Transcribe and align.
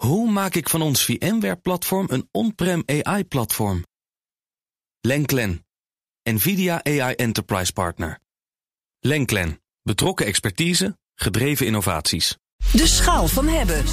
Hoe 0.00 0.30
maak 0.30 0.54
ik 0.54 0.68
van 0.68 0.82
ons 0.82 1.04
VMware-platform 1.04 2.06
een 2.10 2.28
on-prem 2.30 2.82
AI-platform? 2.86 3.84
Lenklen, 5.00 5.66
NVIDIA 6.22 6.84
AI 6.84 7.14
Enterprise 7.14 7.72
Partner. 7.72 8.18
Lenklen, 9.00 9.60
betrokken 9.82 10.26
expertise, 10.26 10.98
gedreven 11.14 11.66
innovaties. 11.66 12.36
De 12.72 12.86
schaal 12.86 13.28
van 13.28 13.48
hebben. 13.48 13.84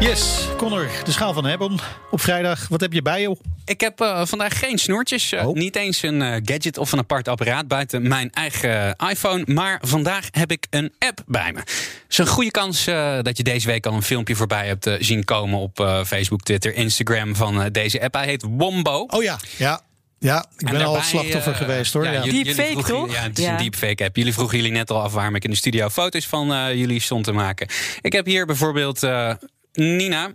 Yes, 0.00 0.48
Connor, 0.56 0.90
de 1.04 1.12
schaal 1.12 1.32
van 1.32 1.44
hebben. 1.44 1.78
Op 2.10 2.20
vrijdag, 2.20 2.68
wat 2.68 2.80
heb 2.80 2.92
je 2.92 3.02
bij 3.02 3.20
je? 3.20 3.36
Ik 3.70 3.80
heb 3.80 4.00
uh, 4.00 4.22
vandaag 4.26 4.58
geen 4.58 4.78
snoertjes. 4.78 5.32
Uh, 5.32 5.46
Oh. 5.48 5.54
Niet 5.54 5.76
eens 5.76 6.02
een 6.02 6.20
uh, 6.20 6.36
gadget 6.44 6.78
of 6.78 6.92
een 6.92 6.98
apart 6.98 7.28
apparaat 7.28 7.68
buiten 7.68 8.08
mijn 8.08 8.30
eigen 8.30 8.96
iPhone. 9.10 9.42
Maar 9.46 9.78
vandaag 9.82 10.26
heb 10.30 10.50
ik 10.52 10.66
een 10.70 10.92
app 10.98 11.22
bij 11.26 11.52
me. 11.52 11.58
Het 11.58 12.04
is 12.08 12.18
een 12.18 12.26
goede 12.26 12.50
kans 12.50 12.84
dat 13.22 13.36
je 13.36 13.42
deze 13.42 13.66
week 13.66 13.86
al 13.86 13.92
een 13.92 14.02
filmpje 14.02 14.36
voorbij 14.36 14.66
hebt 14.66 14.90
zien 14.98 15.24
komen 15.24 15.58
op 15.58 16.02
Facebook, 16.06 16.40
Twitter, 16.42 16.74
Instagram 16.74 17.36
van 17.36 17.68
deze 17.72 18.02
app. 18.02 18.14
Hij 18.14 18.24
heet 18.24 18.42
Wombo. 18.48 19.04
Oh 19.06 19.22
ja, 19.22 19.38
ja. 19.56 19.80
Ja, 20.18 20.46
ik 20.58 20.66
ben 20.70 20.80
En 20.80 20.86
al 20.86 21.00
slachtoffer 21.02 21.52
eh, 21.52 21.58
geweest 21.58 21.92
hoor. 21.92 22.04
ja, 22.04 22.12
Ja, 22.12 22.22
Deepfake, 22.22 22.82
toch? 22.82 23.12
Ja, 23.12 23.22
het 23.22 23.38
is 23.38 23.44
Ja. 23.44 23.50
een 23.50 23.56
deepfake 23.56 24.04
app. 24.04 24.16
Jullie 24.16 24.32
vroegen 24.32 24.56
jullie 24.56 24.72
net 24.72 24.90
al 24.90 25.02
af 25.02 25.12
waarom 25.12 25.34
ik 25.34 25.44
in 25.44 25.50
de 25.50 25.56
studio 25.56 25.88
foto's 25.88 26.26
van 26.26 26.52
eh, 26.52 26.74
jullie 26.74 27.00
stond 27.00 27.24
te 27.24 27.32
maken. 27.32 27.68
Ik 28.00 28.12
heb 28.12 28.26
hier 28.26 28.46
bijvoorbeeld 28.46 29.02
eh, 29.02 29.34
Nina, 29.72 30.32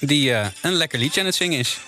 die 0.00 0.32
eh, 0.34 0.46
een 0.62 0.72
lekker 0.72 0.98
liedje 0.98 1.20
aan 1.20 1.26
het 1.26 1.34
zingen 1.34 1.58
is. 1.58 1.78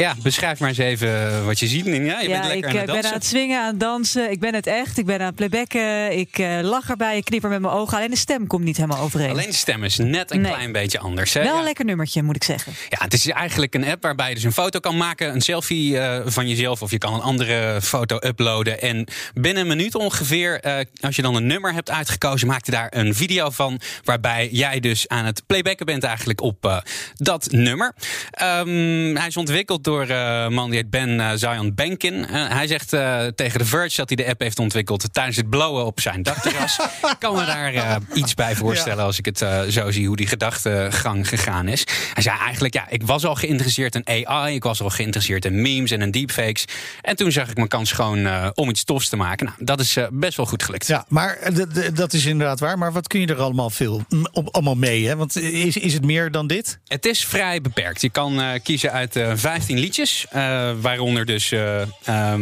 Ja, 0.00 0.14
beschrijf 0.22 0.58
maar 0.60 0.68
eens 0.68 0.78
even 0.78 1.44
wat 1.44 1.58
je 1.58 1.66
ziet, 1.66 1.84
Nina. 1.84 2.20
Je 2.20 2.28
bent 2.28 2.44
ja, 2.44 2.48
lekker 2.50 2.56
ik 2.58 2.64
aan 2.64 2.70
eh, 2.70 2.76
het 2.76 2.86
ben 2.86 2.94
dansen. 2.94 3.10
aan 3.12 3.18
het 3.18 3.26
swingen, 3.26 3.60
aan 3.60 3.66
het 3.66 3.80
dansen. 3.80 4.30
Ik 4.30 4.40
ben 4.40 4.54
het 4.54 4.66
echt. 4.66 4.98
Ik 4.98 5.06
ben 5.06 5.20
aan 5.20 5.26
het 5.26 5.34
playbacken. 5.34 6.18
Ik 6.18 6.38
eh, 6.38 6.58
lach 6.62 6.90
erbij. 6.90 7.16
Ik 7.16 7.24
knipper 7.24 7.50
met 7.50 7.60
mijn 7.60 7.72
ogen. 7.72 7.96
Alleen 7.96 8.10
de 8.10 8.16
stem 8.16 8.46
komt 8.46 8.64
niet 8.64 8.76
helemaal 8.76 9.02
overeen. 9.02 9.30
Alleen 9.30 9.46
de 9.48 9.54
stem 9.54 9.84
is 9.84 9.96
net 9.98 10.30
een 10.30 10.40
Nee. 10.40 10.52
klein 10.52 10.72
beetje 10.72 10.98
anders. 10.98 11.32
Hè? 11.34 11.42
Wel 11.42 11.52
Ja. 11.52 11.58
een 11.58 11.64
lekker 11.64 11.84
nummertje, 11.84 12.22
moet 12.22 12.36
ik 12.36 12.44
zeggen. 12.44 12.72
Ja, 12.88 12.98
het 13.00 13.12
is 13.12 13.26
eigenlijk 13.28 13.74
een 13.74 13.84
app 13.84 14.02
waarbij 14.02 14.28
je 14.28 14.34
dus 14.34 14.44
een 14.44 14.52
foto 14.52 14.78
kan 14.80 14.96
maken, 14.96 15.34
een 15.34 15.40
selfie 15.40 15.98
eh, 15.98 16.20
van 16.26 16.48
jezelf, 16.48 16.82
of 16.82 16.90
je 16.90 16.98
kan 16.98 17.14
een 17.14 17.20
andere 17.20 17.80
foto 17.82 18.16
uploaden. 18.26 18.80
En 18.80 19.06
binnen 19.34 19.62
een 19.62 19.68
minuut 19.68 19.94
ongeveer, 19.94 20.60
eh, 20.60 20.84
als 21.00 21.16
je 21.16 21.22
dan 21.22 21.34
een 21.34 21.46
nummer 21.46 21.72
hebt 21.72 21.90
uitgekozen, 21.90 22.48
maakt 22.48 22.66
hij 22.66 22.76
daar 22.76 23.00
een 23.00 23.14
video 23.14 23.50
van. 23.50 23.80
Waarbij 24.04 24.48
jij 24.52 24.80
dus 24.80 25.08
aan 25.08 25.24
het 25.24 25.42
playbacken 25.46 25.86
bent 25.86 26.04
eigenlijk 26.04 26.40
op 26.40 26.64
eh, 26.66 26.76
dat 27.14 27.48
nummer. 27.50 27.94
Ehm, 28.30 28.68
hij 29.16 29.26
is 29.26 29.36
ontwikkeld 29.36 29.84
door 29.84 29.89
eh, 29.98 30.42
een 30.46 30.52
man 30.52 30.70
die 30.70 30.78
heet 30.78 30.90
Ben 30.90 31.20
eh, 31.20 31.30
Zion 31.34 31.74
Benkin. 31.74 32.26
Eh, 32.26 32.48
hij 32.48 32.66
zegt 32.66 32.92
eh, 32.92 33.26
tegen 33.26 33.58
The 33.58 33.66
Verge 33.66 33.96
dat 33.96 34.08
hij 34.08 34.16
de 34.24 34.30
app 34.30 34.40
heeft 34.40 34.58
ontwikkeld 34.58 35.08
tijdens 35.12 35.36
het 35.36 35.50
blowen 35.50 35.84
op 35.86 36.00
zijn 36.00 36.22
dakterras. 36.22 36.78
Ik 37.02 37.16
kan 37.18 37.34
me 37.34 37.44
daar 37.44 37.74
eh, 37.74 37.96
iets 38.14 38.34
bij 38.34 38.54
voorstellen 38.56 39.04
als 39.04 39.18
ik 39.18 39.24
het 39.24 39.42
eh, 39.42 39.60
zo 39.62 39.90
zie 39.90 40.06
hoe 40.06 40.16
die 40.16 40.26
gedachtegang 40.26 41.28
gegaan 41.28 41.68
is. 41.68 41.84
Hij 42.14 42.22
zei 42.22 42.38
eigenlijk, 42.38 42.74
ja, 42.74 42.88
ik 42.88 43.02
was 43.02 43.24
al 43.24 43.34
geïnteresseerd 43.34 43.94
in 43.94 44.26
AI. 44.26 44.54
Ik 44.54 44.62
was 44.62 44.82
al 44.82 44.90
geïnteresseerd 44.90 45.44
in 45.44 45.62
memes 45.62 45.90
en 45.90 46.02
in 46.02 46.10
deepfakes. 46.10 46.64
En 47.02 47.16
toen 47.16 47.32
zag 47.32 47.48
ik 47.50 47.56
mijn 47.56 47.68
kans 47.68 47.92
gewoon 47.92 48.26
eh, 48.26 48.48
om 48.54 48.68
iets 48.68 48.84
tofs 48.84 49.08
te 49.08 49.16
maken. 49.16 49.46
Nou, 49.46 49.58
dat 49.64 49.80
is 49.80 49.96
eh, 49.96 50.06
best 50.10 50.36
wel 50.36 50.46
goed 50.46 50.62
gelukt. 50.62 50.86
Ja, 50.86 51.04
maar 51.08 51.36
eh, 51.36 51.54
dat 51.94 52.12
is 52.12 52.24
inderdaad 52.24 52.60
waar. 52.60 52.78
Maar 52.78 52.92
wat 52.92 53.06
kun 53.06 53.20
je 53.20 53.26
er 53.26 53.40
allemaal, 53.40 53.70
veel, 53.70 54.02
m- 54.08 54.24
op, 54.32 54.48
allemaal 54.54 54.74
mee? 54.74 55.06
Hè? 55.06 55.16
Want 55.16 55.36
is, 55.36 55.76
is 55.76 55.92
het 55.92 56.04
meer 56.04 56.30
dan 56.30 56.46
dit? 56.46 56.78
Het 56.86 57.06
is 57.06 57.24
vrij 57.24 57.60
beperkt. 57.60 58.00
Je 58.00 58.10
kan 58.10 58.40
eh, 58.40 58.48
kiezen 58.62 58.92
uit 58.92 59.16
eh 59.16 59.32
15 59.34 59.78
liedjes. 59.80 60.26
eh, 60.30 60.70
waaronder 60.80 61.24
dus 61.26 61.52
eh 61.52 61.80
ehm, 61.80 61.88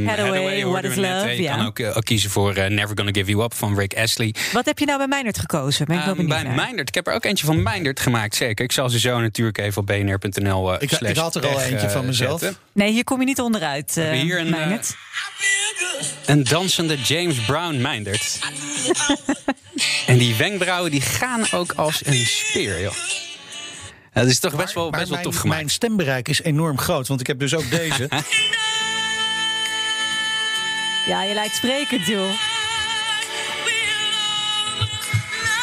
Hathaway, 0.07 0.65
What 0.67 0.85
is 0.85 0.95
net. 0.97 1.15
Love, 1.15 1.29
Je 1.37 1.43
ja. 1.43 1.57
kan 1.57 1.67
ook, 1.67 1.79
eh, 1.79 1.97
ook 1.97 2.05
kiezen 2.05 2.31
voor 2.31 2.53
Never 2.71 2.97
Gonna 2.97 3.11
Give 3.13 3.31
You 3.31 3.43
Up 3.43 3.55
van 3.55 3.79
Rick 3.79 3.95
Astley. 3.97 4.35
Wat 4.53 4.65
heb 4.67 4.79
je 4.79 4.85
nou 4.87 4.99
bij 4.99 5.07
Meijnerd 5.07 5.39
gekozen? 5.39 5.87
Ben 5.87 5.97
ik 5.97 6.05
wel 6.05 6.15
Ehm, 6.15 6.23
benieuwd 6.27 6.43
bij 6.43 6.53
naar. 6.53 6.65
Meindert. 6.65 6.89
Ik 6.89 6.95
heb 6.95 7.07
er 7.07 7.13
ook 7.15 7.25
eentje 7.25 7.47
van 7.47 7.63
Meindert 7.63 8.01
gemaakt, 8.01 8.35
zeker. 8.35 8.65
Ik 8.65 8.73
zal 8.73 8.89
ze 8.91 8.99
zo 8.99 9.21
natuurlijk 9.21 9.59
even 9.59 9.81
op 9.81 9.87
bnr.nl 9.87 10.73
uh, 10.75 10.77
Ik- 10.81 10.91
ik 10.93 11.17
had 11.17 11.37
er 11.37 11.47
al 11.47 11.61
eentje 11.61 11.91
van 11.91 12.07
mezelf. 12.07 12.43
Nee, 12.73 12.93
hier 12.93 13.05
kom 13.05 13.21
je 13.21 13.27
niet 13.27 13.41
onderuit, 13.41 13.97
eh 13.97 14.11
hier 14.11 14.39
een. 14.41 14.57
Een 16.27 16.45
dansende 16.45 16.97
James 16.97 17.37
Brown 17.45 17.81
Meindert. 17.81 18.39
en 20.07 20.19
die 20.19 20.35
wenkbrauwen 20.35 20.91
die 20.91 21.01
gaan 21.01 21.45
ook 21.51 21.73
als 21.73 22.07
een 22.07 22.27
speer, 22.27 22.81
joh. 22.81 22.93
Ja, 24.19 24.25
dat 24.25 24.33
is 24.33 24.39
toch 24.39 24.57
best 24.57 24.75
wel, 24.75 24.91
Maar 24.91 24.99
best 24.99 25.11
wel 25.11 25.19
mijn, 25.19 25.31
tof 25.31 25.41
gemaakt. 25.41 25.61
Mijn 25.61 25.71
stembereik 25.71 26.29
is 26.29 26.43
enorm 26.43 26.79
groot, 26.79 27.09
want 27.09 27.21
ik 27.21 27.27
heb 27.27 27.39
dus 27.39 27.55
ook 27.55 27.71
deze. 27.81 28.09
Ja, 31.07 31.23
je 31.23 31.35
lijkt 31.35 31.55
sprekend, 31.55 32.07
joh. 32.07 32.31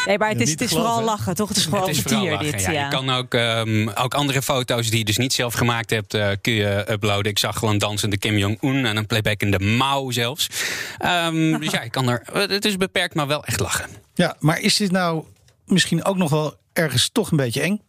Nee, 0.05 0.17
maar 0.17 0.29
het 0.29 0.41
is, 0.41 0.49
het 0.49 0.69
vooral 0.69 1.03
lachen, 1.03 1.35
toch? 1.35 1.47
Het 1.47 1.57
is 1.57 1.63
gewoon 1.63 1.79
Het 1.79 1.89
is 1.89 1.97
over 1.97 2.09
vooral 2.09 2.27
tier, 2.27 2.35
lachen, 2.37 2.51
dit. 2.51 2.61
ja. 2.61 2.71
Ja. 2.71 2.83
Je 2.83 2.89
kan 2.89 3.09
ook, 3.09 3.33
ehm, 3.33 3.89
ook 3.89 4.13
andere 4.13 4.41
foto's 4.41 4.89
die 4.89 4.99
je 4.99 5.05
dus 5.05 5.17
niet 5.17 5.33
zelf 5.33 5.53
gemaakt 5.53 5.89
hebt, 5.89 6.13
eh, 6.13 6.29
kun 6.41 6.53
je 6.53 6.85
uploaden. 6.91 7.31
Ik 7.31 7.39
zag 7.39 7.61
een 7.61 7.77
dansende 7.77 8.17
Kim 8.17 8.37
Jong-un 8.37 8.85
en 8.85 8.97
een 8.97 9.05
playbackende 9.05 9.59
Mao 9.59 10.11
zelfs. 10.11 10.47
Ehm, 10.97 11.33
dus 11.59 11.71
ja, 11.71 11.83
je 11.83 11.89
kan 11.89 12.09
er, 12.09 12.21
het 12.33 12.65
is 12.65 12.77
beperkt, 12.77 13.13
maar 13.15 13.27
wel 13.27 13.43
echt 13.45 13.59
lachen. 13.59 13.89
ja, 14.13 14.35
maar 14.39 14.59
is 14.59 14.75
dit 14.75 14.91
nou 14.91 15.23
misschien 15.65 16.05
ook 16.05 16.17
nog 16.17 16.29
wel 16.29 16.55
ergens 16.73 17.09
toch 17.11 17.31
een 17.31 17.37
beetje 17.37 17.61
eng? 17.61 17.81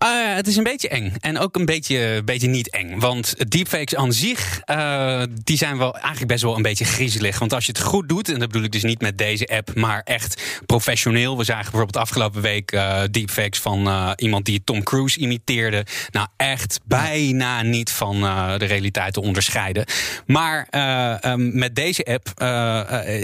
Eh, 0.00 0.34
het 0.34 0.46
is 0.46 0.56
een 0.56 0.64
beetje 0.64 0.88
eng. 0.88 1.12
En 1.20 1.38
ook 1.38 1.56
een 1.56 1.64
beetje, 1.64 2.22
beetje 2.24 2.48
niet 2.48 2.70
eng. 2.70 2.98
Want 2.98 3.50
deepfakes 3.50 3.98
aan 3.98 4.12
zich, 4.12 4.60
eh, 4.64 5.22
die 5.44 5.56
zijn 5.56 5.78
wel 5.78 5.92
eigenlijk 5.92 6.26
best 6.26 6.42
wel 6.42 6.56
een 6.56 6.62
beetje 6.62 6.84
griezelig. 6.84 7.38
Want 7.38 7.52
als 7.52 7.66
je 7.66 7.72
het 7.72 7.80
goed 7.80 8.08
doet, 8.08 8.28
en 8.28 8.38
dat 8.38 8.48
bedoel 8.48 8.64
ik 8.64 8.72
dus 8.72 8.82
niet 8.82 9.00
met 9.00 9.18
deze 9.18 9.46
app, 9.46 9.74
maar 9.74 10.00
echt 10.04 10.42
professioneel. 10.66 11.38
We 11.38 11.44
zagen 11.44 11.70
bijvoorbeeld 11.70 12.04
afgelopen 12.04 12.42
week 12.42 12.72
eh, 12.72 13.02
deepfakes 13.10 13.60
van 13.60 14.12
iemand 14.16 14.44
die 14.44 14.64
Tom 14.64 14.82
Cruise 14.82 15.18
imiteerde. 15.18 15.86
Nou, 16.10 16.26
echt 16.36 16.80
bijna 16.84 17.62
niet 17.62 17.90
van 17.90 18.20
de 18.58 18.64
realiteit 18.64 19.12
te 19.12 19.20
onderscheiden. 19.20 19.84
Maar 20.26 20.66
eh, 20.70 21.24
ehm, 21.24 21.58
met 21.58 21.74
deze 21.74 22.04
app 22.04 22.40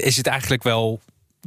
is 0.03 0.17
het 0.17 0.27
eigenlijk 0.27 0.63
wel 0.63 1.01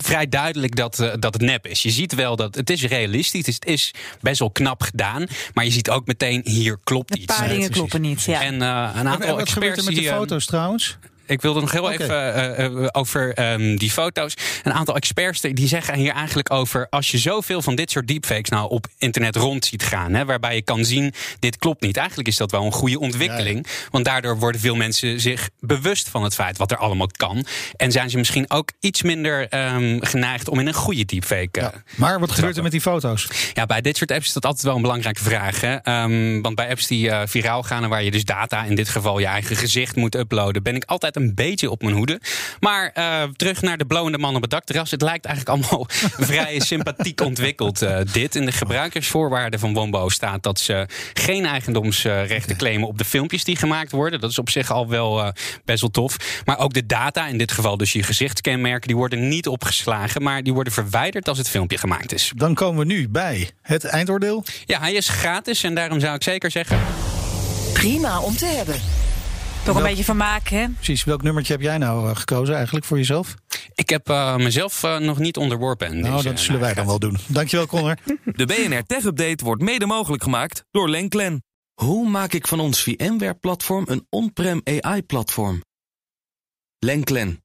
vrij 0.06 0.30
duidelijk 0.30 0.76
dat, 0.76 1.00
eh, 1.00 1.14
dat 1.20 1.34
het 1.34 1.42
nep 1.42 1.68
is. 1.68 1.84
Je 1.84 1.90
ziet 1.90 2.16
wel 2.16 2.36
dat 2.36 2.56
het 2.56 2.70
is 2.70 2.84
realistisch, 2.84 3.46
het 3.46 3.66
is 3.66 3.94
best 4.22 4.40
wel 4.40 4.52
knap 4.52 4.82
gedaan, 4.82 5.26
maar 5.54 5.66
je 5.66 5.72
ziet 5.72 5.90
ook 5.90 6.08
meteen 6.08 6.42
hier 6.46 6.78
klopt 6.84 7.12
Een 7.12 7.22
iets. 7.22 7.36
paar 7.38 7.48
dingen 7.48 7.70
kloppen 7.70 8.02
niet, 8.02 8.24
ja. 8.24 8.42
En 8.42 8.62
eh, 8.62 8.90
een 8.94 9.00
En 9.00 9.08
aantal 9.08 9.36
wat 9.36 9.50
gebeurt 9.50 9.78
er 9.78 9.84
met 9.84 9.94
de 9.94 10.00
die, 10.00 10.10
eh, 10.10 10.16
foto's 10.16 10.46
trouwens? 10.46 10.98
Ik 11.30 11.42
wilde 11.42 11.60
nog 11.62 11.72
heel 11.72 11.92
even 11.92 12.34
eh, 12.34 12.66
eh, 12.66 12.88
over 12.92 13.34
ehm, 13.34 13.76
die 13.76 13.92
foto's. 13.92 14.34
Een 14.64 14.74
aantal 14.74 14.96
experts 14.96 15.42
die 15.42 15.68
zeggen 15.68 15.94
hier 15.94 16.12
eigenlijk 16.12 16.52
over... 16.52 16.88
als 16.90 17.12
je 17.12 17.18
zoveel 17.18 17.62
van 17.62 17.76
dit 17.76 17.92
soort 17.92 18.08
deepfakes 18.08 18.50
nou 18.50 18.70
op 18.70 18.88
internet 18.98 19.36
rond 19.36 19.66
ziet 19.66 19.84
gaan... 19.84 20.14
Hè, 20.14 20.26
waarbij 20.26 20.56
je 20.56 20.62
kan 20.62 20.86
zien, 20.86 21.14
dit 21.40 21.58
klopt 21.58 21.82
niet. 21.82 21.98
Eigenlijk 21.98 22.28
is 22.28 22.38
dat 22.38 22.52
wel 22.52 22.66
een 22.66 22.72
goede 22.72 23.00
ontwikkeling. 23.00 23.68
Want 23.92 24.06
daardoor 24.06 24.38
worden 24.38 24.62
veel 24.62 24.76
mensen 24.76 25.20
zich 25.20 25.50
bewust 25.60 26.10
van 26.10 26.24
het 26.24 26.36
feit... 26.36 26.58
wat 26.58 26.72
er 26.72 26.78
allemaal 26.78 27.08
kan. 27.18 27.46
En 27.76 27.92
zijn 27.92 28.10
ze 28.10 28.18
misschien 28.18 28.52
ook 28.52 28.72
iets 28.80 29.02
minder 29.02 29.48
ehm, 29.48 29.98
geneigd... 30.00 30.50
om 30.50 30.60
in 30.60 30.68
een 30.68 30.74
goede 30.74 31.06
deepfake... 31.06 31.60
Ja. 31.60 31.74
Maar 31.96 32.20
wat 32.20 32.32
gebeurt 32.32 32.58
er 32.58 32.64
met 32.64 32.72
die 32.72 32.82
foto's? 32.82 33.28
ja, 33.54 33.66
bij 33.66 33.82
dit 33.82 33.98
soort 33.98 34.12
apps 34.12 34.28
is 34.28 34.34
dat 34.34 34.46
altijd 34.46 34.64
wel 34.64 34.76
een 34.76 34.82
belangrijke 34.82 35.24
vraag. 35.24 35.62
Hè? 35.62 35.76
Ehm, 35.76 36.42
want 36.42 36.56
bij 36.56 36.70
apps 36.70 36.88
die 36.88 37.12
viraal 37.26 37.64
gaan 37.64 37.84
en 37.84 37.90
waar 37.90 38.04
je 38.04 38.12
dus 38.12 38.26
data, 38.26 38.64
in 38.64 38.76
dit 38.76 38.90
geval 38.90 39.20
je 39.20 39.26
eigen 39.26 39.56
gezicht 39.56 39.96
moet 39.96 40.16
uploaden, 40.16 40.64
ben 40.64 40.76
ik 40.76 40.84
altijd 40.84 41.18
een 41.20 41.36
beetje 41.36 41.70
op 41.70 41.82
mijn 41.82 41.96
hoede. 41.96 42.22
Maar 42.60 42.92
eh, 42.94 43.24
terug 43.36 43.62
naar 43.62 43.78
de 43.78 43.86
blowende 43.86 44.18
man 44.18 44.36
op 44.36 44.42
het 44.42 44.52
dakterras. 44.52 44.92
Het 44.92 45.02
lijkt 45.02 45.26
eigenlijk 45.26 45.58
allemaal 45.58 45.86
vrij 46.30 46.60
sympathiek 46.60 47.22
ontwikkeld. 47.22 47.82
eh, 47.82 47.98
dit 48.12 48.36
in 48.36 48.46
de 48.46 48.52
gebruikersvoorwaarden 48.52 49.60
van 49.60 49.74
Wombo 49.74 50.10
staat 50.10 50.44
dat 50.44 50.60
ze 50.60 50.88
geen 51.14 51.46
eigendomsrechten 51.46 52.58
claimen 52.58 52.88
op 52.88 52.98
de 52.98 53.06
filmpjes 53.06 53.44
die 53.44 53.56
gemaakt 53.56 53.92
worden. 53.92 54.20
Dat 54.20 54.30
is 54.30 54.40
op 54.40 54.50
zich 54.50 54.72
al 54.72 54.88
wel 54.88 55.20
eh, 55.24 55.32
best 55.66 55.82
wel 55.82 55.90
tof. 55.90 56.42
Maar 56.46 56.58
ook 56.60 56.74
de 56.74 56.86
data, 56.86 57.28
in 57.28 57.38
dit 57.38 57.52
geval 57.52 57.78
dus 57.78 57.92
je 57.94 58.04
gezichtskenmerken, 58.04 58.88
die 58.88 58.96
worden 58.98 59.28
niet 59.28 59.48
opgeslagen, 59.48 60.24
maar 60.24 60.44
die 60.44 60.54
worden 60.54 60.74
verwijderd 60.74 61.28
als 61.28 61.38
het 61.38 61.50
filmpje 61.50 61.78
gemaakt 61.78 62.14
is. 62.14 62.32
Dan 62.36 62.54
komen 62.54 62.88
we 62.88 62.94
nu 62.94 63.10
bij 63.10 63.50
het 63.62 63.84
eindoordeel. 63.84 64.44
Ja, 64.66 64.80
hij 64.80 64.94
is 64.94 65.08
gratis 65.10 65.64
en 65.64 65.76
daarom 65.76 66.00
zou 66.00 66.16
ik 66.16 66.24
zeker 66.24 66.52
zeggen. 66.52 66.80
Prima 67.74 68.20
om 68.20 68.36
te 68.38 68.46
hebben. 68.46 68.82
Toch 69.64 69.78
een 69.78 69.84
beetje 69.84 70.04
vermaak, 70.04 70.48
hè? 70.48 70.70
Precies, 70.70 71.04
welk 71.04 71.22
nummertje 71.22 71.54
heb 71.54 71.62
jij 71.62 71.78
nou 71.78 72.10
eh, 72.10 72.16
gekozen 72.16 72.56
eigenlijk 72.56 72.86
voor 72.86 72.98
jezelf? 72.98 73.36
Ik 73.74 73.90
heb 73.90 74.10
eh, 74.10 74.36
mezelf 74.36 74.84
eh, 74.84 74.98
nog 74.98 75.20
niet 75.20 75.38
onderworpen. 75.38 76.00
Nou, 76.00 76.24
dat 76.24 76.40
zullen 76.40 76.60
wij 76.62 76.74
dan 76.74 76.86
wel 76.86 77.00
doen. 77.00 77.18
Dankjewel, 77.28 77.66
Connor. 77.68 77.98
De 78.36 78.46
BNR 78.46 78.84
Tech 78.86 79.04
Update 79.04 79.44
wordt 79.44 79.62
mede 79.62 79.86
mogelijk 79.86 80.24
gemaakt 80.24 80.64
door 80.72 80.90
Lenklen. 80.90 81.44
Hoe 81.74 82.10
maak 82.10 82.34
ik 82.34 82.48
van 82.48 82.60
ons 82.60 82.84
VMware-platform 82.84 83.86
een 83.88 84.06
on-prem 84.10 84.62
AI-platform? 84.64 85.64
Lenklen, 86.80 87.44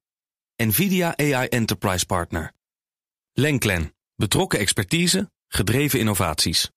NVIDIA 0.57 1.17
AI 1.17 1.47
Enterprise 1.47 2.07
Partner. 2.07 2.53
Lenklen, 3.33 3.95
betrokken 4.17 4.59
expertise, 4.59 5.31
gedreven 5.49 5.99
innovaties. 5.99 6.71